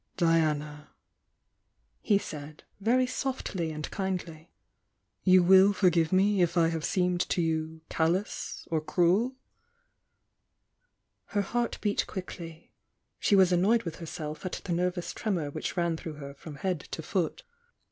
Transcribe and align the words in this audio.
„"Diana," 0.17 0.89
he 2.01 2.17
said, 2.17 2.63
very 2.79 3.05
softly 3.05 3.69
and 3.71 3.91
kindly— 3.91 4.51
you 5.21 5.43
wUl 5.43 5.73
forgive 5.73 6.11
me 6.11 6.41
if 6.41 6.57
I 6.57 6.69
have 6.69 6.83
seemed 6.83 7.21
to 7.29 7.39
you 7.39 7.81
callous, 7.87 8.67
or 8.71 8.81
"^Her 8.81 9.29
heart 11.43 11.77
beat 11.81 12.07
quickly— 12.07 12.73
she 13.19 13.35
was 13.35 13.51
annoyed 13.51 13.83
with 13.83 13.97
herself 13.97 14.43
ut 14.43 14.61
the 14.63 14.73
nervous 14.73 15.13
tremor 15.13 15.51
which 15.51 15.77
ran 15.77 15.95
through 15.95 16.15
her 16.15 16.33
from 16.33 16.55
head 16.55 16.79
to 16.79 17.03
foot. 17.03 17.43